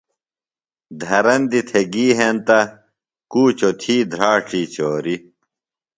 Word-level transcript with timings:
دھرندیۡ 1.01 1.65
تھےۡ 1.67 1.87
گی 1.93 2.07
ہنتہ، 2.17 2.59
کُوچوۡ 3.31 3.75
تھی 3.81 3.95
دھراڇی 4.11 4.61
چوریۡ 4.75 5.21